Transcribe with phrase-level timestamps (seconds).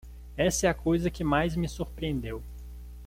[0.35, 2.41] Essa é a coisa que mais me surpreendeu.